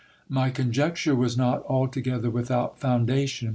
[0.31, 3.49] Sly con jecture was not altogether without foundation.